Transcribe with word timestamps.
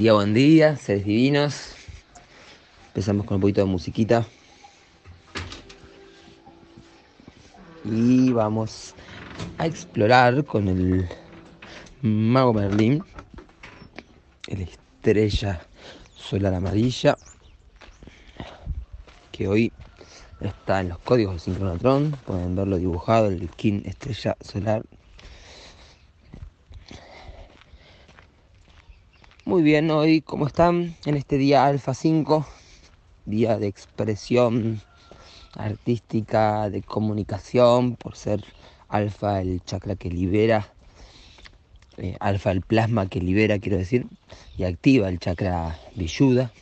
día, 0.00 0.14
buen 0.14 0.32
día, 0.32 0.76
seres 0.78 1.04
divinos. 1.04 1.74
Empezamos 2.86 3.26
con 3.26 3.34
un 3.34 3.42
poquito 3.42 3.60
de 3.60 3.66
musiquita. 3.66 4.26
Y 7.84 8.32
vamos 8.32 8.94
a 9.58 9.66
explorar 9.66 10.42
con 10.46 10.68
el 10.68 11.06
Mago 12.00 12.54
Merlín, 12.54 13.04
el 14.48 14.62
estrella 14.62 15.60
solar 16.16 16.54
amarilla, 16.54 17.18
que 19.32 19.48
hoy 19.48 19.70
está 20.40 20.80
en 20.80 20.88
los 20.88 20.98
códigos 21.00 21.34
de 21.34 21.40
sincronotron. 21.40 22.12
Pueden 22.24 22.56
verlo 22.56 22.78
dibujado, 22.78 23.26
el 23.26 23.50
King 23.50 23.82
estrella 23.84 24.34
solar 24.40 24.82
Muy 29.50 29.62
bien, 29.62 29.90
hoy, 29.90 30.20
¿cómo 30.20 30.46
están? 30.46 30.94
En 31.04 31.16
este 31.16 31.36
día 31.36 31.66
Alfa 31.66 31.92
5, 31.92 32.46
día 33.24 33.58
de 33.58 33.66
expresión 33.66 34.80
artística, 35.54 36.70
de 36.70 36.82
comunicación, 36.82 37.96
por 37.96 38.14
ser 38.14 38.44
Alfa 38.88 39.40
el 39.40 39.60
chakra 39.64 39.96
que 39.96 40.08
libera, 40.08 40.72
eh, 41.96 42.16
Alfa 42.20 42.52
el 42.52 42.60
plasma 42.60 43.08
que 43.08 43.20
libera, 43.20 43.58
quiero 43.58 43.76
decir, 43.76 44.06
y 44.56 44.62
activa 44.62 45.08
el 45.08 45.18
chakra 45.18 45.76
Villuda, 45.96 46.52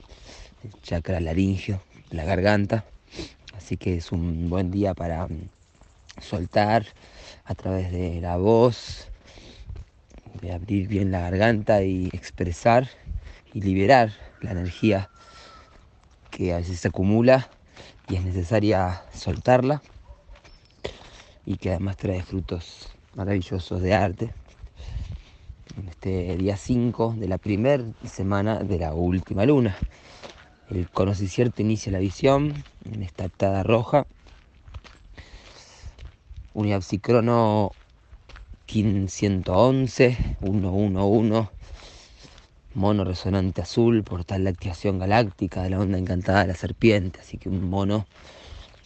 el 0.65 0.73
chakra 0.81 1.21
laringio, 1.21 1.83
la 2.09 2.25
garganta. 2.25 2.87
Así 3.55 3.77
que 3.77 3.99
es 3.99 4.13
un 4.13 4.49
buen 4.49 4.71
día 4.71 4.95
para 4.95 5.29
soltar 6.23 6.87
a 7.45 7.55
través 7.55 7.93
de 7.93 8.23
la 8.23 8.39
voz, 8.39 9.11
de 10.41 10.53
abrir 10.53 10.89
bien 10.89 11.11
la 11.11 11.21
garganta 11.21 11.83
y 11.83 12.09
expresar 12.13 12.89
y 13.53 13.61
liberar 13.61 14.13
la 14.41 14.53
energía 14.53 15.11
que 16.31 16.53
a 16.53 16.59
veces 16.59 16.81
se 16.81 16.89
acumula 16.89 17.49
y 18.09 18.17
es 18.17 18.25
necesaria 18.25 19.03
soltarla 19.13 19.83
y 21.45 21.57
que 21.57 21.71
además 21.71 21.97
trae 21.97 22.23
frutos 22.23 22.89
maravillosos 23.15 23.81
de 23.83 23.95
arte. 23.95 24.33
En 25.77 25.89
este 25.89 26.37
día 26.37 26.57
5 26.57 27.15
de 27.19 27.29
la 27.29 27.39
primera 27.39 27.85
semana 28.05 28.59
de 28.59 28.79
la 28.79 28.95
última 28.95 29.45
luna. 29.45 29.77
El 30.71 30.91
conocicierto 30.91 31.63
inicia 31.63 31.93
la 31.93 31.99
visión 31.99 32.63
en 32.85 33.03
esta 33.03 33.25
actada 33.25 33.63
roja. 33.63 34.07
Unidad 36.53 36.83
KIN 38.69 39.09
111, 39.09 40.28
111, 40.41 41.49
mono 42.75 43.05
resonante 43.05 43.63
azul, 43.63 44.05
portal 44.05 44.45
de 44.45 44.51
activación 44.51 44.99
galáctica 44.99 45.63
de 45.63 45.71
la 45.71 45.81
onda 45.81 45.99
encantada 45.99 46.43
de 46.43 46.49
la 46.49 46.55
serpiente, 46.55 47.21
así 47.21 47.39
que 47.39 47.49
un 47.49 47.69
mono 47.69 48.07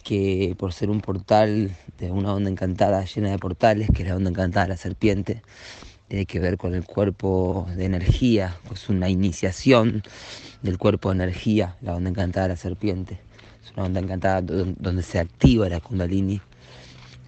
que 0.03 0.55
por 0.57 0.73
ser 0.73 0.89
un 0.89 0.99
portal 0.99 1.75
de 1.99 2.11
una 2.11 2.33
onda 2.33 2.49
encantada 2.49 3.05
llena 3.05 3.31
de 3.31 3.37
portales, 3.37 3.89
que 3.93 4.03
es 4.03 4.09
la 4.09 4.15
onda 4.15 4.29
encantada 4.29 4.65
de 4.65 4.73
la 4.73 4.77
serpiente, 4.77 5.43
tiene 6.07 6.25
que 6.25 6.39
ver 6.39 6.57
con 6.57 6.73
el 6.75 6.85
cuerpo 6.85 7.67
de 7.75 7.85
energía, 7.85 8.57
es 8.73 8.89
una 8.89 9.09
iniciación 9.09 10.03
del 10.61 10.77
cuerpo 10.77 11.09
de 11.09 11.23
energía, 11.23 11.75
la 11.81 11.95
onda 11.95 12.09
encantada 12.09 12.47
de 12.47 12.53
la 12.53 12.57
serpiente. 12.57 13.19
Es 13.63 13.71
una 13.77 13.85
onda 13.85 13.99
encantada 13.99 14.41
donde 14.41 15.03
se 15.03 15.19
activa 15.19 15.69
la 15.69 15.79
kundalini 15.79 16.41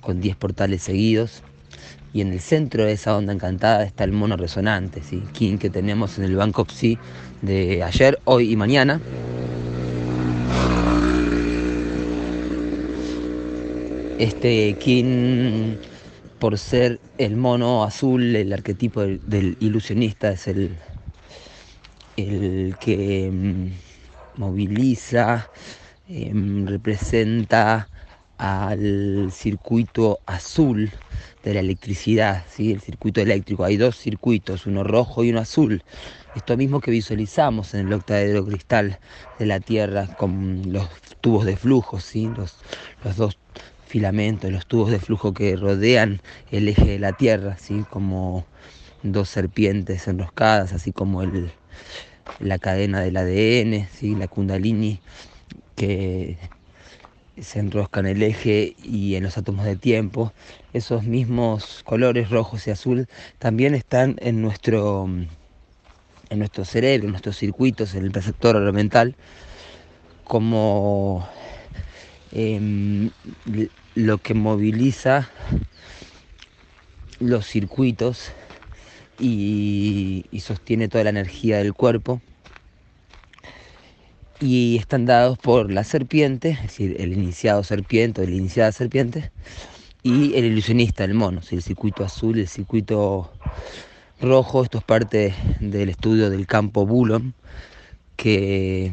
con 0.01 0.19
10 0.19 0.35
portales 0.35 0.83
seguidos 0.83 1.41
y 2.15 2.21
en 2.21 2.31
el 2.31 2.39
centro 2.39 2.85
de 2.85 2.93
esa 2.93 3.17
onda 3.17 3.33
encantada 3.33 3.83
está 3.83 4.05
el 4.05 4.13
mono 4.13 4.37
resonante, 4.37 5.03
¿sí? 5.03 5.21
King 5.33 5.57
que 5.57 5.69
tenemos 5.69 6.17
en 6.17 6.23
el 6.23 6.37
Banco 6.37 6.65
Psi 6.65 6.97
de 7.41 7.83
ayer, 7.83 8.19
hoy 8.23 8.53
y 8.53 8.55
mañana. 8.55 9.01
Este 14.17 14.77
King, 14.79 15.75
por 16.39 16.57
ser 16.57 17.01
el 17.17 17.35
mono 17.35 17.83
azul, 17.83 18.33
el 18.33 18.53
arquetipo 18.53 19.01
del, 19.01 19.57
ilusionista, 19.59 20.31
es 20.31 20.47
el, 20.47 20.71
el 22.15 22.77
que 22.79 23.29
mm, 23.29 24.39
moviliza, 24.39 25.49
em, 26.07 26.65
representa 26.65 27.89
al 28.37 29.31
circuito 29.31 30.19
azul 30.25 30.91
de 31.43 31.53
la 31.53 31.59
electricidad, 31.59 32.43
¿sí? 32.49 32.71
el 32.71 32.81
circuito 32.81 33.21
eléctrico. 33.21 33.63
Hay 33.63 33.77
dos 33.77 33.97
circuitos, 33.97 34.65
uno 34.65 34.83
rojo 34.83 35.23
y 35.23 35.29
uno 35.29 35.39
azul. 35.39 35.83
Esto 36.35 36.57
mismo 36.57 36.81
que 36.81 36.91
visualizamos 36.91 37.73
en 37.73 37.87
el 37.87 37.93
octaedro 37.93 38.45
cristal 38.45 38.99
de 39.39 39.45
la 39.45 39.59
Tierra 39.59 40.07
con 40.17 40.73
los 40.73 40.89
tubos 41.21 41.45
de 41.45 41.55
flujo, 41.55 41.99
¿sí? 41.99 42.29
los, 42.35 42.55
los 43.03 43.15
dos 43.15 43.37
filamentos, 43.87 44.51
los 44.51 44.65
tubos 44.65 44.91
de 44.91 44.99
flujo 44.99 45.33
que 45.33 45.55
rodean 45.55 46.21
el 46.51 46.67
eje 46.67 46.85
de 46.85 46.99
la 46.99 47.13
Tierra, 47.13 47.57
¿sí? 47.57 47.85
como 47.89 48.45
dos 49.03 49.29
serpientes 49.29 50.07
enroscadas, 50.07 50.73
así 50.73 50.91
como 50.91 51.21
el, 51.21 51.51
la 52.39 52.57
cadena 52.57 52.99
del 53.01 53.17
ADN, 53.17 53.87
¿sí? 53.93 54.15
la 54.15 54.27
kundalini 54.27 54.99
que 55.75 56.37
se 57.41 57.59
enrosca 57.59 57.99
en 57.99 58.07
el 58.07 58.23
eje 58.23 58.75
y 58.81 59.15
en 59.15 59.23
los 59.23 59.37
átomos 59.37 59.65
de 59.65 59.75
tiempo. 59.75 60.33
Esos 60.73 61.03
mismos 61.03 61.81
colores 61.83 62.29
rojos 62.29 62.67
y 62.67 62.71
azul 62.71 63.07
también 63.39 63.75
están 63.75 64.15
en 64.19 64.41
nuestro, 64.41 65.05
en 66.29 66.39
nuestro 66.39 66.65
cerebro, 66.65 67.05
en 67.05 67.11
nuestros 67.11 67.37
circuitos, 67.37 67.95
en 67.95 68.05
el 68.05 68.13
receptor 68.13 68.71
mental, 68.73 69.15
como 70.23 71.27
em, 72.31 73.11
lo 73.95 74.17
que 74.17 74.33
moviliza 74.33 75.29
los 77.19 77.45
circuitos 77.45 78.31
y 79.19 80.25
sostiene 80.41 80.89
toda 80.89 81.05
la 81.05 81.09
energía 81.09 81.57
del 81.57 81.73
cuerpo 81.73 82.21
y 84.39 84.77
están 84.77 85.05
dados 85.05 85.37
por 85.37 85.71
la 85.71 85.83
serpiente, 85.83 86.49
es 86.51 86.61
decir, 86.63 86.95
el 86.99 87.13
iniciado 87.13 87.63
serpiente 87.63 88.21
o 88.21 88.25
la 88.25 88.35
iniciada 88.35 88.71
serpiente, 88.71 89.31
y 90.03 90.35
el 90.35 90.45
ilusionista, 90.45 91.03
el 91.03 91.13
mono, 91.13 91.41
el 91.49 91.61
circuito 91.63 92.03
azul, 92.03 92.39
el 92.39 92.47
circuito 92.47 93.31
rojo, 94.21 94.63
esto 94.63 94.77
es 94.77 94.83
parte 94.83 95.33
del 95.59 95.89
estudio 95.89 96.29
del 96.29 96.45
campo 96.45 96.85
Bulon, 96.85 97.33
que 98.15 98.91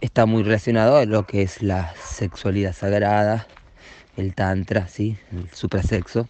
está 0.00 0.26
muy 0.26 0.42
relacionado 0.42 0.96
a 0.96 1.04
lo 1.04 1.26
que 1.26 1.42
es 1.42 1.62
la 1.62 1.94
sexualidad 2.02 2.74
sagrada, 2.74 3.46
el 4.16 4.34
tantra, 4.34 4.88
¿sí? 4.88 5.16
el 5.32 5.48
suprasexo, 5.50 6.28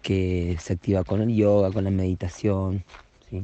que 0.00 0.56
se 0.60 0.72
activa 0.72 1.04
con 1.04 1.20
el 1.20 1.34
yoga, 1.34 1.70
con 1.70 1.84
la 1.84 1.90
meditación. 1.90 2.84
¿sí? 3.30 3.42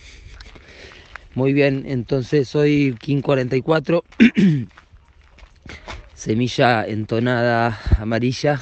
Muy 1.33 1.53
bien, 1.53 1.85
entonces 1.87 2.55
hoy 2.55 2.95
Kin 2.99 3.21
44, 3.21 4.03
semilla 6.13 6.85
entonada 6.85 7.79
amarilla 7.97 8.61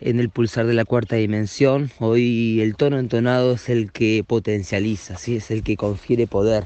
en 0.00 0.18
el 0.18 0.30
pulsar 0.30 0.66
de 0.66 0.74
la 0.74 0.84
cuarta 0.84 1.16
dimensión. 1.16 1.90
Hoy 2.00 2.60
el 2.60 2.76
tono 2.76 2.98
entonado 2.98 3.52
es 3.52 3.68
el 3.68 3.92
que 3.92 4.24
potencializa, 4.26 5.16
¿sí? 5.16 5.36
es 5.36 5.50
el 5.50 5.62
que 5.62 5.76
confiere 5.76 6.26
poder, 6.26 6.64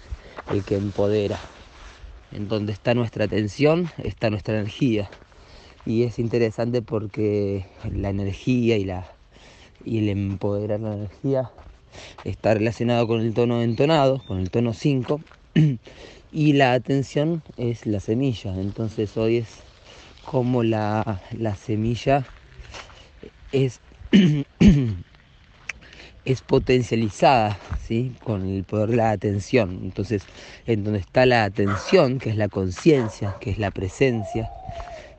el 0.50 0.64
que 0.64 0.76
empodera. 0.76 1.38
En 2.36 2.48
donde 2.48 2.74
está 2.74 2.92
nuestra 2.92 3.24
atención 3.24 3.90
está 3.96 4.28
nuestra 4.28 4.58
energía. 4.58 5.08
Y 5.86 6.02
es 6.02 6.18
interesante 6.18 6.82
porque 6.82 7.64
la 7.90 8.10
energía 8.10 8.76
y, 8.76 8.84
la, 8.84 9.06
y 9.86 9.98
el 10.00 10.10
empoderar 10.10 10.80
la 10.80 10.92
energía 10.92 11.50
está 12.24 12.52
relacionado 12.52 13.06
con 13.06 13.22
el 13.22 13.32
tono 13.32 13.62
entonado, 13.62 14.22
con 14.26 14.38
el 14.38 14.50
tono 14.50 14.74
5. 14.74 15.20
Y 16.32 16.52
la 16.52 16.74
atención 16.74 17.42
es 17.56 17.86
la 17.86 18.00
semilla. 18.00 18.54
Entonces 18.60 19.16
hoy 19.16 19.38
es 19.38 19.48
como 20.26 20.62
la, 20.62 21.22
la 21.38 21.56
semilla 21.56 22.26
es, 23.52 23.80
es 26.26 26.42
potencializada 26.42 27.58
con 28.24 28.48
el 28.48 28.64
poder 28.64 28.90
de 28.90 28.96
la 28.96 29.10
atención. 29.10 29.80
Entonces, 29.82 30.22
en 30.66 30.84
donde 30.84 31.00
está 31.00 31.26
la 31.26 31.44
atención, 31.44 32.18
que 32.18 32.30
es 32.30 32.36
la 32.36 32.48
conciencia, 32.48 33.36
que 33.40 33.50
es 33.50 33.58
la 33.58 33.70
presencia, 33.70 34.50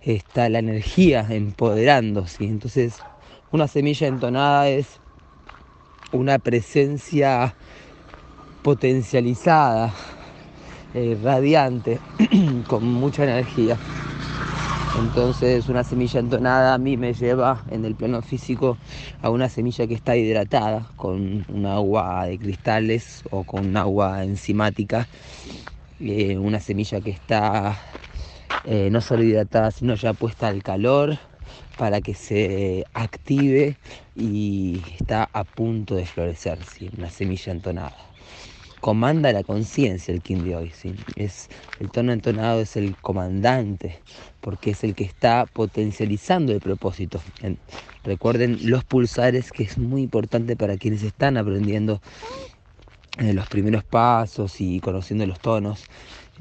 está 0.02 0.50
la 0.50 0.60
energía 0.60 1.25
empoderando. 1.30 2.28
¿sí? 2.28 2.46
Entonces, 2.46 2.96
una 3.52 3.68
semilla 3.68 4.08
entonada 4.08 4.69
es 4.69 5.00
una 6.12 6.40
presencia 6.40 7.56
potencializada, 8.64 9.94
eh, 10.94 11.18
radiante, 11.22 12.00
con 12.68 12.86
mucha 12.86 13.24
energía. 13.24 13.78
Entonces 14.97 15.69
una 15.69 15.83
semilla 15.83 16.19
entonada 16.19 16.73
a 16.73 16.77
mí 16.79 16.97
me 16.97 17.13
lleva 17.13 17.63
en 17.69 17.85
el 17.85 17.95
plano 17.95 18.21
físico 18.23 18.77
a 19.21 19.29
una 19.29 19.47
semilla 19.47 19.85
que 19.85 19.94
está 19.94 20.15
hidratada 20.15 20.91
con 20.95 21.45
un 21.47 21.65
agua 21.67 22.25
de 22.25 22.39
cristales 22.39 23.21
o 23.29 23.44
con 23.44 23.77
agua 23.77 24.23
enzimática. 24.23 25.07
Eh, 25.99 26.38
una 26.38 26.59
semilla 26.59 26.99
que 27.01 27.11
está 27.11 27.77
eh, 28.65 28.89
no 28.91 29.01
solo 29.01 29.23
hidratada 29.23 29.71
sino 29.71 29.94
ya 29.95 30.13
puesta 30.13 30.47
al 30.47 30.63
calor 30.63 31.17
para 31.77 32.01
que 32.01 32.15
se 32.15 32.85
active 32.94 33.77
y 34.15 34.81
está 34.95 35.29
a 35.31 35.44
punto 35.44 35.95
de 35.95 36.05
florecer, 36.05 36.57
una 36.97 37.09
semilla 37.11 37.51
entonada 37.51 38.17
comanda 38.79 39.31
la 39.31 39.44
conciencia 39.44 40.13
el 40.13 40.21
King 40.21 40.44
de 40.44 40.56
hoy. 40.56 40.71
¿sí? 40.75 40.95
Es, 41.15 41.50
el 41.79 41.89
tono 41.89 42.12
entonado 42.12 42.62
es 42.62 42.75
el 42.75 42.95
comandante, 42.95 44.00
porque 44.41 44.71
es 44.71 44.83
el 44.83 44.95
que 44.95 45.03
está 45.03 45.45
potencializando 45.45 46.51
el 46.53 46.59
propósito. 46.59 47.21
recuerden 48.03 48.59
los 48.63 48.83
pulsares, 48.83 49.51
que 49.51 49.63
es 49.63 49.77
muy 49.77 50.03
importante 50.03 50.56
para 50.56 50.77
quienes 50.77 51.03
están 51.03 51.38
aprendiendo 51.38 52.01
eh, 53.19 53.33
los 53.33 53.47
primeros 53.47 53.83
pasos 53.83 54.62
y 54.62 54.80
conociendo 54.80 55.25
los 55.25 55.39
tonos, 55.39 55.85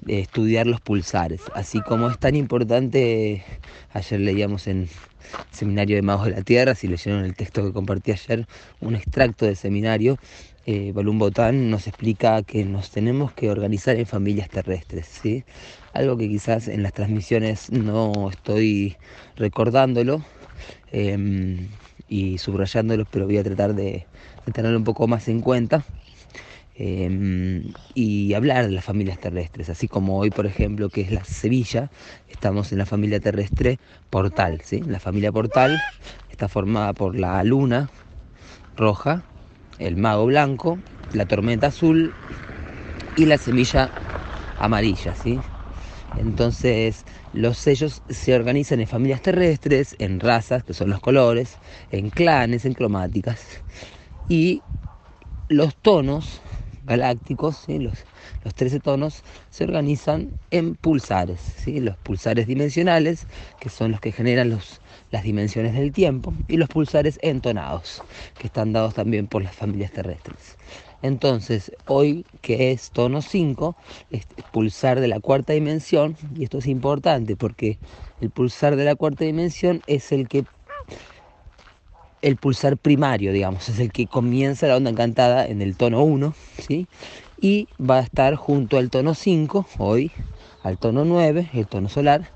estudiar 0.06 0.66
los 0.66 0.80
pulsares. 0.80 1.40
Así 1.54 1.80
como 1.80 2.10
es 2.10 2.18
tan 2.18 2.36
importante, 2.36 3.44
ayer 3.92 4.20
leíamos 4.20 4.66
en 4.66 4.88
Seminario 5.50 5.96
de 5.96 6.02
Magos 6.02 6.26
de 6.26 6.32
la 6.32 6.42
Tierra, 6.42 6.74
si 6.74 6.86
leyeron 6.86 7.24
el 7.24 7.34
texto 7.34 7.64
que 7.64 7.72
compartí 7.72 8.12
ayer, 8.12 8.46
un 8.80 8.94
extracto 8.94 9.46
de 9.46 9.56
seminario, 9.56 10.18
eh, 10.68 10.90
Balún 10.92 11.20
Botán 11.20 11.70
nos 11.70 11.86
explica 11.86 12.42
que 12.42 12.64
nos 12.64 12.90
tenemos 12.90 13.32
que 13.32 13.50
organizar 13.50 13.94
en 13.94 14.04
familias 14.04 14.48
terrestres, 14.48 15.06
¿sí? 15.06 15.44
algo 15.92 16.16
que 16.16 16.28
quizás 16.28 16.66
en 16.66 16.82
las 16.82 16.92
transmisiones 16.92 17.70
no 17.70 18.28
estoy 18.28 18.96
recordándolo 19.36 20.24
em, 20.90 21.68
y 22.08 22.38
subrayándolo, 22.38 23.04
pero 23.08 23.26
voy 23.26 23.38
a 23.38 23.44
tratar 23.44 23.74
de, 23.74 24.06
tenerlo 24.52 24.78
un 24.78 24.84
poco 24.84 25.06
más 25.06 25.28
en 25.28 25.40
cuenta. 25.40 25.84
Em, 26.78 27.72
y 27.94 28.34
hablar 28.34 28.66
de 28.66 28.72
las 28.72 28.84
familias 28.84 29.20
terrestres, 29.20 29.70
así 29.70 29.86
como 29.86 30.18
hoy, 30.18 30.30
por 30.30 30.46
ejemplo, 30.46 30.88
que 30.90 31.00
es 31.00 31.12
la 31.12 31.24
Sevilla, 31.24 31.90
estamos 32.28 32.72
en 32.72 32.78
la 32.78 32.86
familia 32.86 33.20
terrestre 33.20 33.78
Portal, 34.10 34.60
¿sí? 34.64 34.82
La 34.82 34.98
familia 34.98 35.30
Portal 35.30 35.80
está 36.28 36.48
formada 36.48 36.92
por 36.92 37.16
la 37.16 37.42
luna 37.44 37.88
roja, 38.76 39.24
el 39.78 39.96
mago 39.96 40.26
blanco, 40.26 40.78
la 41.12 41.26
tormenta 41.26 41.69
azul 41.69 42.12
y 43.17 43.26
la 43.26 43.38
semilla 43.38 43.90
amarilla, 44.58 45.14
¿sí? 45.14 45.38
Entonces, 46.19 47.05
los 47.32 47.58
sellos 47.58 48.02
se 48.08 48.34
organizan 48.34 48.81
en 48.81 48.87
familias 48.87 49.20
terrestres, 49.20 49.96
en 49.99 50.20
razas, 50.20 50.64
que 50.64 50.73
son 50.73 50.90
los 50.90 51.00
colores, 51.00 51.56
en 51.90 52.11
clanes, 52.11 52.64
en 52.64 52.73
cromáticas. 52.73 53.61
Y 54.28 54.62
los 55.49 55.76
tonos 55.76 56.40
galácticos, 56.87 57.64
¿sí? 57.67 57.78
los, 57.78 58.05
los 58.44 58.55
13 58.55 58.81
tonos, 58.81 59.23
se 59.50 59.64
organizan 59.64 60.31
en 60.50 60.75
pulsares, 60.75 61.40
¿sí? 61.40 61.81
los 61.81 61.96
pulsares 61.99 62.46
dimensionales, 62.46 63.26
que 63.61 63.69
son 63.69 63.90
los 63.90 64.00
que 64.00 64.12
generan 64.12 64.50
los, 64.50 64.81
las 65.10 65.22
dimensiones 65.22 65.74
del 65.74 65.92
tiempo, 65.92 66.32
y 66.48 66.56
los 66.56 66.68
pulsares 66.68 67.18
entonados, 67.22 68.02
que 68.38 68.46
están 68.46 68.72
dados 68.72 68.94
también 68.94 69.26
por 69.26 69.42
las 69.42 69.54
familias 69.54 69.92
terrestres. 69.92 70.56
Entonces, 71.02 71.72
hoy 71.86 72.24
que 72.40 72.72
es 72.72 72.90
tono 72.90 73.22
5, 73.22 73.76
es 74.10 74.26
pulsar 74.52 75.00
de 75.00 75.08
la 75.08 75.20
cuarta 75.20 75.52
dimensión, 75.52 76.16
y 76.34 76.44
esto 76.44 76.58
es 76.58 76.66
importante 76.66 77.36
porque 77.36 77.78
el 78.20 78.30
pulsar 78.30 78.76
de 78.76 78.84
la 78.84 78.94
cuarta 78.94 79.25
dimensión 79.25 79.82
es 79.86 80.10
el 80.12 80.28
que 80.28 80.44
el 82.22 82.36
pulsar 82.36 82.76
primario, 82.76 83.32
digamos, 83.32 83.68
es 83.68 83.78
el 83.78 83.92
que 83.92 84.06
comienza 84.06 84.66
la 84.66 84.76
onda 84.76 84.90
encantada 84.90 85.46
en 85.46 85.62
el 85.62 85.76
tono 85.76 86.02
1, 86.02 86.34
¿sí? 86.58 86.88
Y 87.40 87.68
va 87.78 87.98
a 87.98 88.00
estar 88.00 88.34
junto 88.34 88.78
al 88.78 88.90
tono 88.90 89.14
5, 89.14 89.66
hoy, 89.78 90.10
al 90.64 90.78
tono 90.78 91.04
9, 91.04 91.50
el 91.52 91.66
tono 91.66 91.88
solar, 91.88 92.30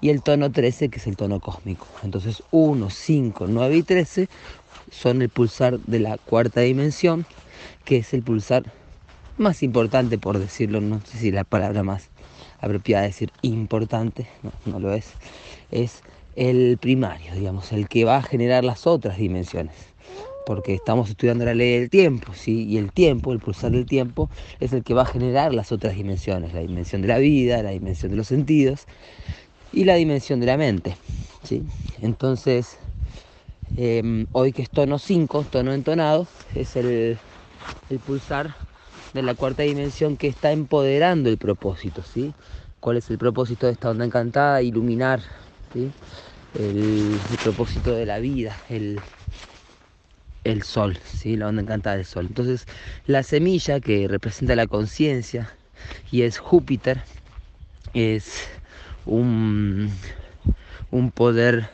y 0.00 0.10
el 0.10 0.22
tono 0.22 0.50
13, 0.50 0.88
que 0.88 0.98
es 0.98 1.06
el 1.06 1.16
tono 1.16 1.40
cósmico. 1.40 1.86
Entonces 2.02 2.42
1, 2.50 2.90
5, 2.90 3.46
9 3.48 3.76
y 3.76 3.82
13 3.82 4.28
son 4.90 5.22
el 5.22 5.28
pulsar 5.28 5.78
de 5.80 6.00
la 6.00 6.18
cuarta 6.18 6.60
dimensión, 6.60 7.26
que 7.84 7.98
es 7.98 8.14
el 8.14 8.22
pulsar 8.22 8.64
más 9.36 9.62
importante, 9.62 10.18
por 10.18 10.38
decirlo, 10.38 10.80
no 10.80 11.00
sé 11.04 11.18
si 11.18 11.30
la 11.30 11.44
palabra 11.44 11.82
más 11.82 12.08
apropiada 12.60 13.06
es 13.06 13.14
decir 13.14 13.30
importante, 13.42 14.26
no, 14.42 14.52
no 14.66 14.80
lo 14.80 14.92
es, 14.92 15.12
es 15.70 16.02
el 16.34 16.78
primario, 16.78 17.34
digamos, 17.34 17.72
el 17.72 17.88
que 17.88 18.04
va 18.04 18.16
a 18.16 18.22
generar 18.22 18.64
las 18.64 18.86
otras 18.86 19.18
dimensiones 19.18 19.74
porque 20.48 20.72
estamos 20.72 21.10
estudiando 21.10 21.44
la 21.44 21.52
ley 21.52 21.78
del 21.78 21.90
tiempo, 21.90 22.32
¿sí? 22.32 22.64
y 22.64 22.78
el 22.78 22.90
tiempo, 22.90 23.34
el 23.34 23.38
pulsar 23.38 23.70
del 23.70 23.84
tiempo, 23.84 24.30
es 24.60 24.72
el 24.72 24.82
que 24.82 24.94
va 24.94 25.02
a 25.02 25.04
generar 25.04 25.52
las 25.52 25.72
otras 25.72 25.94
dimensiones, 25.94 26.54
la 26.54 26.60
dimensión 26.60 27.02
de 27.02 27.08
la 27.08 27.18
vida, 27.18 27.62
la 27.62 27.68
dimensión 27.68 28.12
de 28.12 28.16
los 28.16 28.28
sentidos, 28.28 28.86
y 29.72 29.84
la 29.84 29.94
dimensión 29.94 30.40
de 30.40 30.46
la 30.46 30.56
mente. 30.56 30.96
¿sí? 31.42 31.62
Entonces, 32.00 32.78
em, 33.76 34.26
hoy 34.32 34.52
que 34.52 34.62
es 34.62 34.70
tono 34.70 34.98
5, 34.98 35.44
tono 35.50 35.72
entonado, 35.72 36.26
es 36.54 36.76
el, 36.76 37.18
pulsar 38.06 38.54
de 39.14 39.22
la 39.22 39.34
cuarta 39.34 39.62
dimensión 39.62 40.16
que 40.16 40.28
está 40.28 40.52
empoderando 40.52 41.28
el 41.28 41.38
propósito. 41.38 42.02
¿sí? 42.02 42.32
¿Cuál 42.80 42.98
es 42.98 43.10
el 43.10 43.18
propósito 43.18 43.66
de 43.66 43.72
esta 43.72 43.90
onda 43.90 44.04
encantada? 44.04 44.62
Iluminar 44.62 45.20
¿sí? 45.72 45.90
el, 46.58 47.18
propósito 47.42 47.92
de 47.92 48.06
la 48.06 48.18
vida, 48.18 48.56
el, 48.68 49.00
el 50.44 50.62
sol, 50.62 50.98
¿sí? 51.04 51.36
la 51.36 51.48
onda 51.48 51.62
encantada 51.62 51.96
del 51.96 52.06
sol. 52.06 52.26
Entonces, 52.28 52.66
la 53.06 53.22
semilla 53.22 53.80
que 53.80 54.08
representa 54.08 54.56
la 54.56 54.66
conciencia 54.66 55.54
y 56.10 56.22
es 56.22 56.38
Júpiter, 56.38 57.02
es 57.94 58.48
un, 59.08 59.90
un 60.90 61.10
poder 61.10 61.68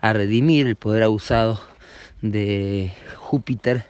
a 0.00 0.12
redimir, 0.12 0.66
el 0.66 0.76
poder 0.76 1.02
abusado 1.02 1.60
de 2.22 2.92
Júpiter 3.16 3.84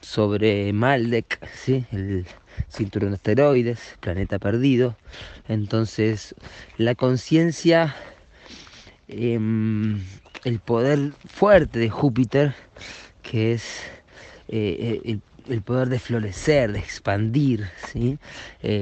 sobre 0.00 0.72
Maldek, 0.72 1.40
¿sí? 1.54 1.84
el 1.90 2.26
cinturón 2.68 3.10
de 3.10 3.16
asteroides, 3.16 3.80
planeta 4.00 4.38
perdido. 4.38 4.96
Entonces, 5.48 6.34
la 6.76 6.94
conciencia, 6.94 7.96
em, 9.08 10.02
el 10.44 10.60
poder 10.60 11.12
fuerte 11.26 11.78
de 11.78 11.90
Júpiter, 11.90 12.54
que 13.22 13.52
es 13.52 13.64
el, 14.48 15.20
poder 15.62 15.88
de 15.88 15.98
florecer, 15.98 16.72
de 16.72 16.78
expandir, 16.78 17.68
¿sí? 17.92 18.18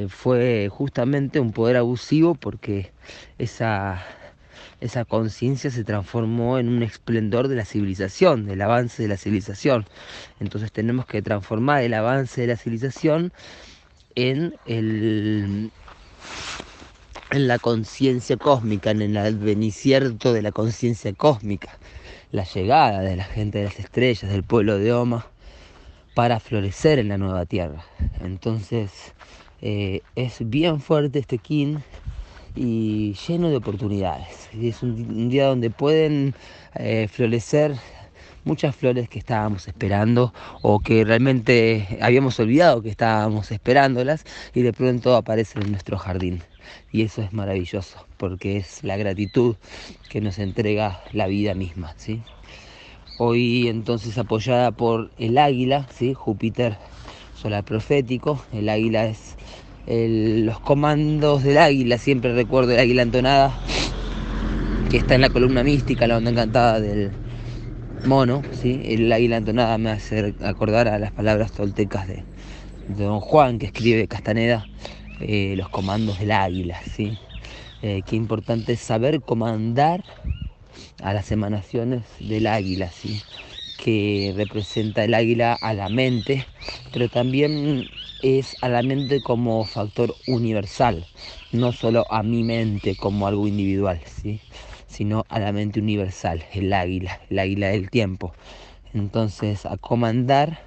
fue 0.09 0.69
justamente 0.71 1.41
un 1.41 1.53
poder 1.53 1.77
abusivo 1.77 2.35
porque 2.35 2.93
esa 3.39 4.05
esa 4.81 5.05
conciencia 5.05 5.71
se 5.71 5.85
transformó 5.85 6.59
en 6.59 6.69
un 6.69 6.83
esplendor 6.83 7.49
de 7.49 7.57
la 7.57 7.65
civilización, 7.65 8.47
del 8.47 8.61
avance 8.61 9.03
de 9.03 9.09
la 9.09 9.17
civilización. 9.17 9.87
Entonces 10.41 10.71
tenemos 10.73 11.07
que 11.07 11.23
transformar 11.23 11.83
el 11.83 11.95
avance 11.95 12.43
de 12.43 12.47
la 12.49 12.57
civilización 12.57 13.33
en, 14.15 14.55
el, 14.67 15.71
en 17.31 17.49
la 17.49 17.59
conciencia 17.59 18.37
cósmica, 18.37 18.91
en 18.91 19.03
el 19.03 19.17
advenicierto 19.17 20.33
de 20.33 20.43
la 20.43 20.53
conciencia 20.53 21.13
cósmica, 21.15 21.79
la 22.33 22.45
llegada 22.45 23.01
de 23.01 23.17
la 23.17 23.25
gente 23.25 23.59
de 23.59 23.65
las 23.65 23.79
estrellas, 23.79 24.31
del 24.31 24.43
pueblo 24.43 24.79
de 24.79 24.93
Oma, 24.93 25.27
para 26.17 26.41
florecer 26.41 26.99
en 26.99 27.09
la 27.09 27.19
nueva 27.19 27.45
tierra. 27.45 27.85
Entonces 28.23 29.13
eh, 29.61 30.01
es 30.15 30.39
bien 30.41 30.81
fuerte 30.81 31.19
este 31.19 31.37
kin 31.37 31.83
y 32.55 33.13
lleno 33.29 33.51
de 33.51 33.57
oportunidades. 33.57 34.49
Es 34.59 34.83
un, 34.83 35.29
día 35.29 35.45
donde 35.45 35.69
pueden 35.69 36.35
eh, 36.75 37.07
florecer 37.13 37.75
muchas 38.45 38.75
flores 38.75 39.11
que 39.11 39.19
estábamos 39.19 39.69
esperando 39.69 40.33
o 40.63 40.81
que 40.81 41.05
realmente 41.05 41.99
habíamos 42.01 42.41
olvidado 42.41 42.81
que 42.81 42.89
estábamos 42.89 43.51
esperándolas 43.51 44.25
y 44.55 44.63
de 44.63 44.73
pronto 44.73 45.17
aparecen 45.17 45.65
en 45.65 45.73
nuestro 45.73 45.99
jardín. 45.99 46.43
Y 46.91 47.03
eso 47.03 47.21
es 47.21 47.35
maravilloso 47.35 48.07
porque 48.17 48.57
es 48.57 48.83
la 48.83 48.97
gratitud 48.97 49.57
que 50.09 50.23
nos 50.23 50.39
entrega 50.39 51.03
la 51.13 51.27
vida 51.27 51.53
misma. 51.55 51.93
¿sí? 51.99 52.23
Hoy 53.19 53.69
entonces 53.69 54.19
apoyada 54.19 54.73
por 54.73 55.11
el 55.19 55.39
águila, 55.39 55.89
¿sí? 55.91 56.13
Júpiter 56.13 56.77
solar 57.35 57.65
profético, 57.65 58.45
el 58.53 58.69
águila 58.69 59.07
es 59.07 59.37
los 59.87 60.59
comandos 60.61 61.45
del 61.45 61.59
águila, 61.59 61.97
siempre 61.97 62.35
recuerdo 62.35 62.73
el 62.73 62.81
águila 62.81 63.03
entonada, 63.03 63.57
que 64.91 64.97
está 64.97 65.15
en 65.15 65.21
la 65.21 65.31
columna 65.31 65.63
mística, 65.63 66.07
la 66.07 66.17
onda 66.17 66.31
encantada 66.31 66.81
del 66.81 67.13
mono, 68.05 68.43
¿sí? 68.61 68.83
el 68.85 69.11
águila 69.13 69.37
entonada 69.37 69.79
me 69.79 69.91
hace 69.91 70.35
acordar 70.43 70.89
a 70.89 70.99
las 70.99 71.13
palabras 71.13 71.53
toltecas 71.53 72.09
de, 72.09 72.25
don 72.89 73.21
Juan 73.21 73.59
que 73.59 73.67
escribe 73.67 74.09
Castaneda, 74.09 74.67
eh, 75.21 75.55
los 75.57 75.69
comandos 75.69 76.19
del 76.19 76.33
águila, 76.33 76.79
¿sí? 76.95 77.17
Eh, 77.83 78.03
qué 78.07 78.17
importante 78.17 78.73
es 78.73 78.81
saber 78.81 79.21
comandar 79.21 80.03
a 81.03 81.13
las 81.13 81.31
emanaciones 81.33 82.03
del 82.21 82.47
águila, 82.47 82.91
¿sí? 82.91 83.23
que 83.77 84.33
representa 84.35 85.05
el 85.05 85.15
águila 85.15 85.53
a 85.53 85.75
la 85.75 85.89
mente, 85.89 86.47
pero 86.93 87.09
también 87.09 87.91
es 88.23 88.57
a 88.61 88.69
la 88.69 88.83
mente 88.83 89.21
como 89.21 89.65
factor 89.65 90.17
universal, 90.27 91.07
no 91.53 91.73
solo 91.73 92.07
a 92.11 92.23
mi 92.23 92.43
mente 92.43 92.97
como 92.97 93.27
algo 93.27 93.47
individual, 93.47 94.01
¿sí? 94.05 94.41
sino 94.87 95.25
a 95.29 95.39
la 95.39 95.53
mente 95.53 95.81
universal, 95.81 96.45
el 96.53 96.73
águila, 96.73 97.21
el 97.29 97.39
águila 97.39 97.69
del 97.69 97.91
tiempo. 97.91 98.33
Entonces, 98.95 99.67
a 99.67 99.77
comandar 99.77 100.61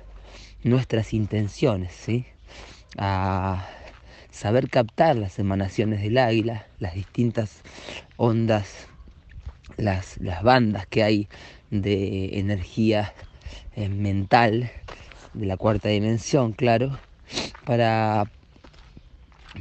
nuestras 0.63 1.13
intenciones, 1.13 1.93
¿sí? 1.93 2.25
a 2.97 3.65
saber 4.29 4.69
captar 4.69 5.15
las 5.15 5.39
emanaciones 5.39 6.01
del 6.01 6.17
águila, 6.17 6.67
las 6.77 6.93
distintas 6.93 7.61
ondas, 8.17 8.88
las, 9.79 10.17
las 10.19 10.43
bandas 10.43 10.85
que 10.87 11.03
hay 11.03 11.27
de 11.71 12.39
energía 12.39 13.13
eh, 13.75 13.89
mental 13.89 14.71
de 15.33 15.45
la 15.45 15.57
cuarta 15.57 15.89
dimensión, 15.89 16.53
claro, 16.53 16.97
para 17.65 18.25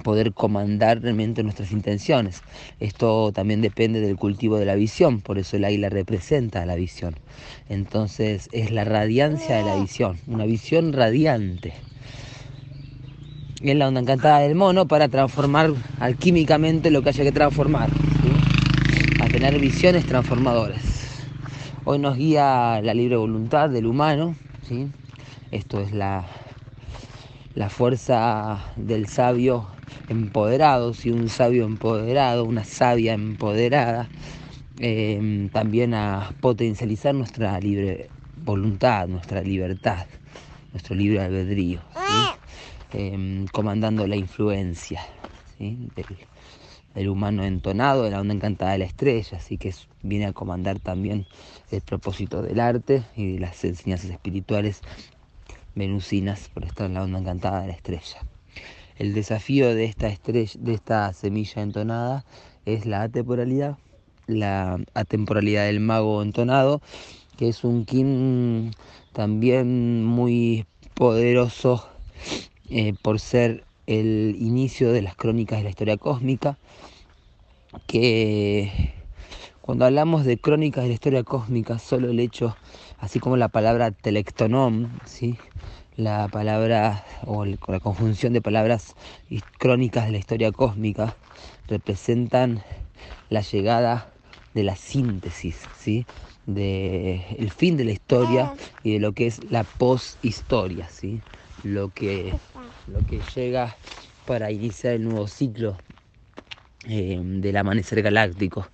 poder 0.03 0.33
comandar 0.33 1.01
realmente 1.01 1.43
nuestras 1.43 1.73
intenciones. 1.73 2.43
Esto 2.81 3.33
también 3.33 3.61
depende 3.61 4.01
del 4.01 4.17
cultivo 4.17 4.59
de 4.59 4.65
la 4.65 4.75
visión, 4.75 5.21
por 5.21 5.39
eso 5.39 5.57
el 5.57 5.65
águila 5.65 5.89
representa 5.89 6.65
la 6.67 6.75
visión. 6.77 7.17
Entonces 7.69 8.49
es 8.53 8.71
la 8.71 8.85
radiancia 8.85 9.57
de 9.57 9.65
la 9.65 9.77
visión, 9.77 10.19
una 10.27 10.47
visión 10.47 10.93
radiante. 10.93 11.75
Es 13.63 13.77
la 13.77 13.89
onda 13.89 14.01
encantada 14.01 14.39
del 14.39 14.55
mono 14.55 14.87
para 14.87 15.09
transformar 15.09 15.73
alquímicamente 15.99 16.91
lo 16.91 17.03
que 17.03 17.09
haya 17.09 17.25
que 17.25 17.33
transformar, 17.33 17.91
a 17.91 18.18
tener 19.39 19.61
visiones 19.61 20.05
transformadoras. 20.05 20.83
Hoy 21.85 22.01
nos 22.01 22.17
guía 22.17 22.81
la 22.83 22.93
libre 22.93 23.15
voluntad 23.15 23.71
del 23.71 23.87
humano, 23.87 24.35
¿sí? 24.67 24.89
esto 25.53 25.81
es 25.81 25.93
la 25.93 26.27
la 27.55 27.69
fuerza 27.69 28.59
del 28.75 29.07
sabio 29.07 29.69
empoderado, 30.09 30.93
si 30.93 31.13
un 31.13 31.29
sabio 31.29 31.67
empoderado, 31.67 32.45
una 32.45 32.65
sabia 32.65 33.13
empoderada, 33.13 34.09
em, 34.81 35.49
también 35.51 35.95
a 35.95 36.33
potencializar 36.41 37.15
nuestra 37.15 37.61
libre 37.61 38.11
voluntad, 38.45 39.07
nuestra 39.07 39.41
libertad, 39.43 40.07
nuestro 40.73 40.97
libre 40.97 41.21
albedrío, 41.21 41.81
em, 42.93 43.47
comandando 43.47 44.05
la 44.05 44.17
influencia 44.17 45.01
del, 45.61 46.27
humano 47.07 47.45
entonado, 47.45 48.05
de 48.05 48.11
la 48.11 48.21
onda 48.21 48.35
encantada 48.35 48.73
de 48.73 48.79
la 48.79 48.87
estrella, 48.87 49.37
así 49.37 49.59
que 49.59 49.75
viene 50.03 50.27
a 50.27 50.33
comandar 50.33 50.81
también 50.81 51.27
el 51.71 51.83
propósito 51.83 52.43
del 52.43 52.59
arte 52.59 53.05
y 53.15 53.39
las 53.39 53.63
enseñanzas 53.65 54.11
espirituales 54.11 54.81
venusinas 55.75 56.49
por 56.49 56.65
estar 56.65 56.87
en 56.87 56.95
la 56.95 57.05
onda 57.05 57.21
encantada 57.21 57.61
de 57.61 57.69
la 57.69 57.75
estrella. 57.75 58.27
El 58.97 59.15
desafío 59.15 59.75
de 59.75 59.85
esta, 59.85 60.09
estrella, 60.09 60.59
de 60.59 60.75
esta 60.75 61.13
semilla 61.13 61.63
entonada 61.63 62.25
es 62.65 62.85
la 62.85 63.03
atemporalidad, 63.03 63.79
la 64.27 64.81
atemporalidad 64.95 65.67
del 65.67 65.79
mago 65.79 66.21
entonado, 66.23 66.83
que 67.37 67.49
es 67.49 67.63
un 67.63 67.85
kin 67.85 68.73
también 69.13 70.05
muy 70.05 70.67
poderoso 70.95 71.89
eh, 72.71 72.95
por 73.01 73.21
ser 73.21 73.65
el 73.89 74.37
inicio 74.39 74.93
de 74.93 75.01
las 75.01 75.17
crónicas 75.17 75.59
de 75.59 75.65
la 75.65 75.71
historia 75.71 75.97
cósmica, 75.97 76.59
que 77.87 78.93
cuando 79.63 79.87
hablamos 79.87 80.27
de 80.27 80.39
crónicas 80.39 80.85
de 80.85 80.89
la 80.89 80.95
historia 80.95 81.25
cósmica, 81.25 81.79
solo 81.79 82.11
el 82.11 82.21
hecho, 82.21 82.55
así 82.99 83.19
como 83.19 83.39
la 83.39 83.49
palabra 83.49 83.91
telectonom, 83.91 84.91
¿sí? 85.07 85.39
la 85.97 86.29
palabra 86.29 87.05
o 87.27 87.47
la 87.47 87.81
conjunción 87.81 88.35
de 88.35 88.43
palabras 88.43 88.95
crónicas 89.59 90.05
de 90.05 90.13
la 90.13 90.19
historia 90.19 90.53
cósmica 90.53 91.17
representan 91.67 92.63
la 93.31 93.41
llegada 93.41 94.13
de 94.53 94.65
la 94.65 94.77
síntesis, 94.77 95.63
¿sí? 95.79 96.05
de 96.45 97.25
el 97.39 97.51
fin 97.51 97.79
de 97.79 97.85
la 97.85 97.93
historia 97.93 98.53
y 98.83 98.93
de 98.93 99.01
lo 99.01 99.13
que 99.13 99.27
es 99.27 99.51
la 99.51 99.65
posthistoria, 99.65 100.89
¿sí? 100.91 101.23
lo, 101.63 101.89
que, 101.89 102.35
lo 102.93 103.05
que 103.07 103.21
llega 103.35 103.77
para 104.27 104.51
iniciar 104.51 104.95
el 104.95 105.05
nuevo 105.05 105.27
ciclo 105.27 105.79
eh, 106.89 107.21
del 107.23 107.57
amanecer 107.57 108.03
galáctico 108.03 108.69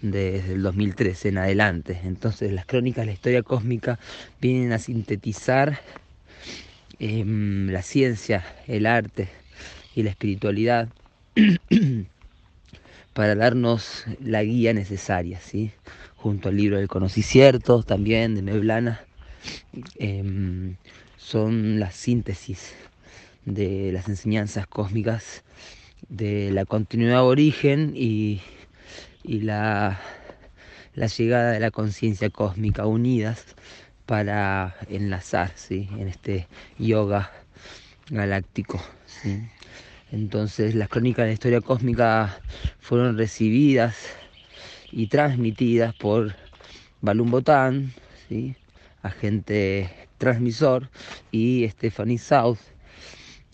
desde 0.00 0.54
el 0.54 0.62
2013 0.62 1.30
en 1.30 1.38
adelante. 1.38 2.00
Entonces 2.04 2.52
las 2.52 2.66
crónicas 2.66 3.02
de 3.02 3.06
la 3.06 3.12
historia 3.12 3.42
cósmica 3.42 3.98
vienen 4.40 4.72
a 4.72 4.78
sintetizar 4.78 5.80
Em, 7.00 7.70
la 7.70 7.82
ciencia, 7.82 8.44
el 8.66 8.84
arte 8.84 9.28
y 9.94 10.02
la 10.02 10.10
espiritualidad 10.10 10.88
para 13.12 13.36
darnos 13.36 14.04
la 14.20 14.42
guía 14.42 14.72
necesaria, 14.72 15.38
¿sí? 15.40 15.70
junto 16.16 16.48
al 16.48 16.56
libro 16.56 16.78
del 16.78 16.88
conocicierto 16.88 17.84
también 17.84 18.34
de 18.34 18.42
Meblana, 18.42 19.00
em, 20.00 20.74
son 21.16 21.78
la 21.78 21.92
síntesis 21.92 22.74
de 23.54 23.92
las 23.92 24.08
enseñanzas 24.08 24.66
cósmicas 24.66 25.44
de 26.08 26.50
la 26.52 26.64
continuidad 26.64 27.24
origen 27.24 27.92
y, 27.94 28.40
y 29.22 29.40
la, 29.40 30.00
la 30.94 31.06
llegada 31.06 31.52
de 31.52 31.60
la 31.60 31.70
conciencia 31.70 32.30
cósmica 32.30 32.86
unidas 32.86 33.44
para 34.06 34.74
enlazar 34.88 35.52
en 35.70 36.08
este 36.08 36.48
yoga 36.78 37.30
galáctico. 38.10 38.80
Entonces 40.10 40.74
las 40.74 40.88
crónicas 40.88 41.24
de 41.24 41.28
la 41.28 41.34
historia 41.34 41.60
cósmica 41.60 42.40
fueron 42.80 43.18
recibidas 43.18 43.96
y 44.90 45.08
transmitidas 45.08 45.94
por 45.94 46.34
Balum 47.02 47.30
Botán, 47.30 47.92
agente 49.02 49.90
transmisor, 50.16 50.90
y 51.30 51.68
Stephanie 51.68 52.18
South, 52.18 52.58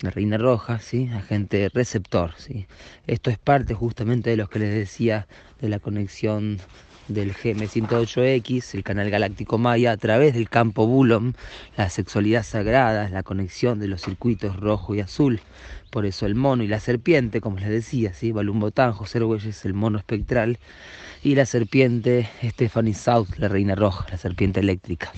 la 0.04 0.10
Reina 0.10 0.38
Roja, 0.38 0.78
¿sí? 0.78 1.08
agente 1.12 1.70
receptor. 1.72 2.34
¿sí? 2.36 2.66
Esto 3.06 3.30
es 3.30 3.38
parte 3.38 3.74
justamente 3.74 4.30
de 4.30 4.36
lo 4.36 4.48
que 4.48 4.58
les 4.60 4.74
decía 4.74 5.26
de 5.60 5.68
la 5.68 5.80
conexión 5.80 6.58
del 7.08 7.34
GM108X, 7.34 8.74
el 8.74 8.82
canal 8.82 9.10
galáctico 9.10 9.58
Maya, 9.58 9.92
a 9.92 9.96
través 9.96 10.34
del 10.34 10.48
campo 10.48 10.86
Bulom, 10.86 11.34
la 11.76 11.90
sexualidad 11.90 12.42
sagrada, 12.42 13.08
la 13.08 13.22
conexión 13.22 13.78
de 13.78 13.88
los 13.88 14.02
circuitos 14.02 14.56
rojo 14.58 14.94
y 14.94 15.00
azul. 15.00 15.40
Por 15.90 16.06
eso 16.06 16.26
el 16.26 16.34
mono 16.34 16.64
y 16.64 16.68
la 16.68 16.80
serpiente, 16.80 17.40
como 17.40 17.58
les 17.58 17.68
decía, 17.68 18.12
¿sí? 18.14 18.32
Balumbotán, 18.32 18.92
José 18.92 19.20
es 19.46 19.64
el 19.64 19.74
mono 19.74 19.98
espectral, 19.98 20.58
y 21.22 21.34
la 21.34 21.46
serpiente 21.46 22.28
Stephanie 22.42 22.94
South, 22.94 23.28
la 23.38 23.48
reina 23.48 23.74
roja, 23.74 24.06
la 24.10 24.18
serpiente 24.18 24.60
eléctrica. 24.60 25.10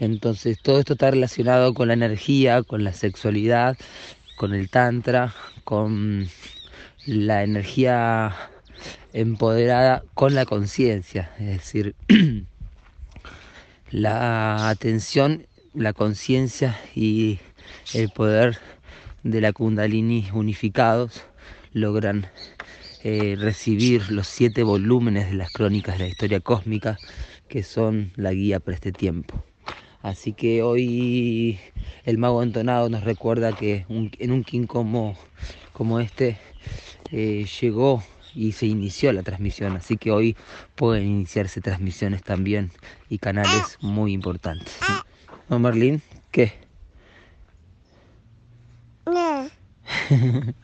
Entonces 0.00 0.58
todo 0.62 0.78
esto 0.78 0.94
está 0.94 1.10
relacionado 1.10 1.74
con 1.74 1.88
la 1.88 1.94
energía, 1.94 2.62
con 2.62 2.82
la 2.82 2.92
sexualidad, 2.92 3.76
con 4.36 4.54
el 4.54 4.70
tantra, 4.70 5.34
con 5.64 6.28
la 7.06 7.42
energía 7.42 8.34
empoderada 9.14 10.02
con 10.14 10.34
la 10.34 10.44
conciencia, 10.44 11.30
es 11.38 11.46
decir, 11.46 11.94
la 13.90 14.68
atención, 14.68 15.46
la 15.72 15.92
conciencia 15.92 16.76
y 16.96 17.38
el 17.94 18.10
poder 18.10 18.58
de 19.22 19.40
la 19.40 19.52
kundalini 19.52 20.28
unificados 20.34 21.22
logran 21.72 22.26
eh, 23.04 23.36
recibir 23.38 24.10
los 24.10 24.26
siete 24.26 24.64
volúmenes 24.64 25.30
de 25.30 25.34
las 25.34 25.52
crónicas 25.52 25.96
de 25.96 26.04
la 26.04 26.10
historia 26.10 26.40
cósmica 26.40 26.98
que 27.48 27.62
son 27.62 28.10
la 28.16 28.32
guía 28.32 28.58
para 28.58 28.74
este 28.74 28.90
tiempo. 28.90 29.44
Así 30.02 30.32
que 30.32 30.62
hoy 30.64 31.60
el 32.04 32.18
mago 32.18 32.42
entonado 32.42 32.88
nos 32.88 33.04
recuerda 33.04 33.52
que 33.52 33.86
en 33.88 34.32
un 34.32 34.42
king 34.42 34.66
como, 34.66 35.16
como 35.72 36.00
este 36.00 36.36
eh, 37.12 37.46
llegó 37.60 38.02
y 38.34 38.52
se 38.52 38.66
inició 38.66 39.12
la 39.12 39.22
transmisión, 39.22 39.76
así 39.76 39.96
que 39.96 40.10
hoy 40.10 40.36
pueden 40.74 41.04
iniciarse 41.04 41.60
transmisiones 41.60 42.22
también 42.22 42.72
y 43.08 43.18
canales 43.18 43.78
muy 43.80 44.12
importantes. 44.12 44.74
¿No, 45.48 45.58
Marlene? 45.58 46.00
¿Qué? 46.30 46.52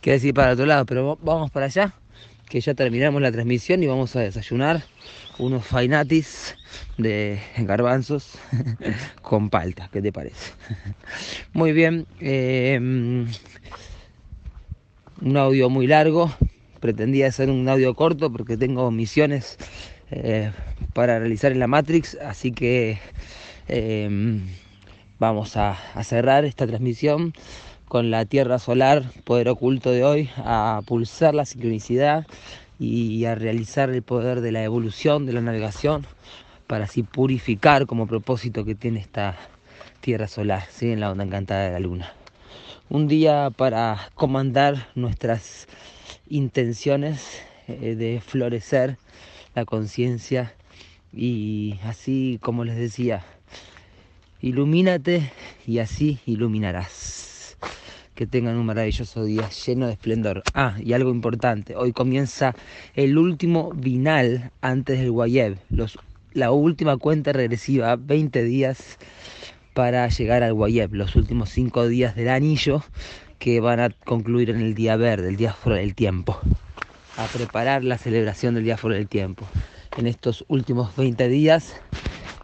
¿Qué 0.00 0.12
decir 0.12 0.34
para 0.34 0.52
otro 0.52 0.66
lado? 0.66 0.86
Pero 0.86 1.18
vamos 1.22 1.50
para 1.50 1.66
allá, 1.66 1.94
que 2.48 2.60
ya 2.60 2.74
terminamos 2.74 3.20
la 3.22 3.30
transmisión 3.30 3.82
y 3.82 3.86
vamos 3.86 4.16
a 4.16 4.20
desayunar 4.20 4.82
unos 5.38 5.66
fainatis 5.66 6.56
de 6.96 7.40
garbanzos 7.58 8.38
con 9.22 9.50
palta. 9.50 9.88
¿Qué 9.92 10.02
te 10.02 10.12
parece? 10.12 10.52
Muy 11.52 11.72
bien. 11.72 12.06
Eh, 12.20 12.78
un 15.20 15.36
audio 15.36 15.68
muy 15.68 15.86
largo. 15.86 16.32
Pretendía 16.80 17.28
hacer 17.28 17.50
un 17.50 17.68
audio 17.68 17.94
corto 17.94 18.32
porque 18.32 18.56
tengo 18.56 18.90
misiones 18.90 19.58
eh, 20.10 20.50
para 20.92 21.18
realizar 21.18 21.52
en 21.52 21.60
la 21.60 21.66
Matrix, 21.66 22.16
así 22.16 22.52
que 22.52 22.98
em, 23.68 24.48
vamos 25.18 25.56
a, 25.56 25.76
cerrar 26.02 26.44
esta 26.44 26.66
transmisión 26.66 27.32
con 27.86 28.10
la 28.10 28.24
Tierra 28.24 28.58
Solar, 28.58 29.04
poder 29.24 29.48
oculto 29.48 29.90
de 29.90 30.04
hoy, 30.04 30.30
a 30.38 30.80
pulsar 30.86 31.34
la 31.34 31.44
sincronicidad 31.44 32.26
y 32.78 33.24
a 33.26 33.34
realizar 33.34 33.90
el 33.90 34.02
poder 34.02 34.40
de 34.40 34.52
la 34.52 34.64
evolución, 34.64 35.26
de 35.26 35.34
la 35.34 35.40
navegación, 35.42 36.06
para 36.66 36.84
así 36.84 37.02
purificar 37.02 37.86
como 37.86 38.06
propósito 38.06 38.64
que 38.64 38.74
tiene 38.74 39.00
esta 39.00 39.36
Tierra 40.00 40.28
Solar, 40.28 40.64
¿sí? 40.70 40.90
en 40.90 41.00
la 41.00 41.10
onda 41.10 41.24
encantada 41.24 41.64
de 41.64 41.72
la 41.72 41.80
Luna 41.80 42.14
un 42.90 43.06
día 43.06 43.50
para 43.56 44.10
comandar 44.14 44.88
nuestras 44.96 45.68
intenciones 46.30 47.42
eh, 47.68 47.94
de 47.96 48.22
florecer 48.24 48.96
la 49.54 49.66
conciencia 49.66 50.54
y 51.12 51.78
así 51.84 52.38
como 52.40 52.64
les 52.64 52.76
decía, 52.76 53.24
ilumínate 54.40 55.30
y 55.66 55.78
así 55.78 56.20
iluminarás. 56.24 57.58
Que 58.14 58.26
tengan 58.26 58.56
un 58.56 58.66
maravilloso 58.66 59.24
día 59.24 59.48
lleno 59.48 59.86
de 59.86 59.92
esplendor. 59.92 60.44
Ah, 60.54 60.76
y 60.78 60.92
algo 60.92 61.10
importante, 61.10 61.74
hoy 61.74 61.92
comienza 61.92 62.54
el 62.94 63.16
último 63.16 63.72
vinal 63.74 64.52
antes 64.60 64.98
del 64.98 65.10
Guayeb, 65.10 65.56
la 66.32 66.52
última 66.52 66.96
cuenta 66.98 67.32
regresiva, 67.32 67.96
20 67.96 68.44
días 68.44 68.98
para 69.72 70.06
llegar 70.08 70.42
al 70.42 70.52
Guayeb, 70.52 70.94
los 70.94 71.16
últimos 71.16 71.48
cinco 71.48 71.88
días 71.88 72.14
del 72.14 72.28
anillo 72.28 72.84
que 73.40 73.58
van 73.58 73.80
a 73.80 73.88
concluir 73.88 74.50
en 74.50 74.60
el 74.60 74.74
día 74.74 74.96
verde, 74.96 75.30
el 75.30 75.36
diáforo 75.36 75.74
del 75.74 75.94
tiempo, 75.94 76.38
a 77.16 77.24
preparar 77.26 77.82
la 77.82 77.96
celebración 77.96 78.54
del 78.54 78.64
diáforo 78.64 78.94
del 78.94 79.08
tiempo. 79.08 79.46
En 79.96 80.06
estos 80.06 80.44
últimos 80.46 80.94
20 80.94 81.26
días, 81.28 81.74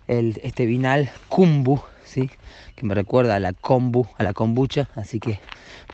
el, 0.09 0.40
este 0.42 0.64
vinal 0.64 1.11
Kumbu, 1.28 1.82
¿sí? 2.02 2.30
que 2.74 2.87
me 2.87 2.94
recuerda 2.94 3.37
a 3.37 3.40
la 3.40 3.52
kombu, 3.52 4.06
a 4.16 4.22
la 4.22 4.32
kombucha, 4.32 4.88
así 4.96 5.20
que 5.20 5.38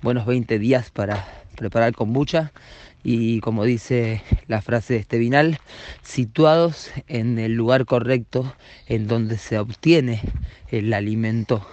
buenos 0.03 0.25
20 0.25 0.61
días 0.61 0.91
para 0.91 1.27
preparar 1.57 1.95
kombucha 1.95 2.53
y 3.03 3.41
como 3.41 3.65
dice 3.65 4.23
la 4.47 4.63
frase 4.63 4.95
de 4.95 5.01
este 5.01 5.19
vinal, 5.19 5.59
situados 6.03 6.93
en 7.09 7.41
el 7.41 7.55
lugar 7.55 7.87
correcto 7.87 8.55
en 8.87 9.09
donde 9.09 9.37
se 9.37 9.59
obtiene 9.59 10.21
el 10.69 10.93
alimento 10.95 11.67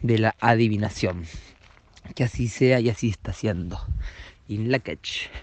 de 0.00 0.18
la 0.18 0.34
adivinación. 0.40 1.26
Que 2.14 2.24
así 2.24 2.48
sea 2.48 2.80
y 2.80 2.90
así 2.90 3.08
está 3.08 3.32
siendo. 3.32 3.78
In 4.48 4.70
la 4.70 4.78
catch. 4.78 5.28